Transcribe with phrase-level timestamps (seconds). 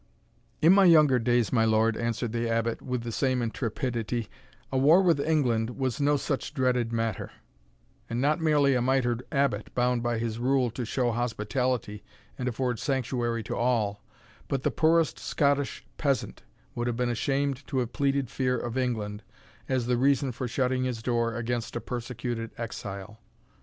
[0.63, 4.29] "In my younger days, my lord," answered the Abbot, with the same intrepidity,
[4.71, 7.29] "a war with England was no such dreaded matter;
[8.09, 12.03] and not merely a mitred abbot, bound by his rule to show hospitality
[12.35, 14.01] and afford sanctuary to all,
[14.47, 16.41] but the poorest Scottish peasant,
[16.73, 19.21] would have been ashamed to have pleaded fear of England
[19.69, 23.19] as the reason for shutting his door against a persecuted exile.